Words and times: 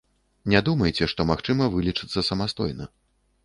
Не 0.53 0.61
думайце, 0.69 1.03
што 1.11 1.27
магчыма 1.31 1.69
вылечыцца 1.77 2.27
самастойна. 2.33 2.93